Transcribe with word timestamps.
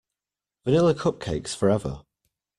Vanilla 0.65 0.95
cupcakes 0.95 1.53
forever. 1.55 2.01